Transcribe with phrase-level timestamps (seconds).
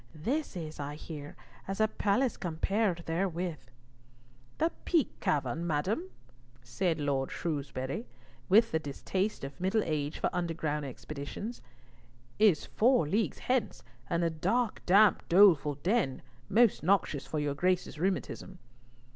[0.15, 1.35] This is, I hear,
[1.67, 3.59] as a palace compared therewith."
[4.57, 6.09] "The Peak Cavern, Madam!"
[6.63, 8.07] said Lord Shrewsbury,
[8.49, 11.61] with the distaste of middle age for underground expeditions,
[12.39, 17.99] "is four leagues hence, and a dark, damp, doleful den, most noxious for your Grace's
[17.99, 18.57] rheumatism."